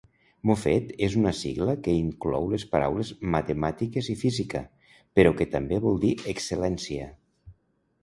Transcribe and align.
Mofet 0.51 0.87
és 1.07 1.17
una 1.19 1.33
sigla 1.39 1.75
que 1.87 1.93
inclou 1.97 2.49
les 2.55 2.65
paraules 2.73 3.13
"matemàtiques" 3.37 4.11
i 4.17 4.19
"física", 4.25 4.65
però 5.21 5.37
que 5.39 5.51
també 5.57 5.83
vol 5.89 6.05
dir 6.09 6.15
"excel·lència". 6.37 7.11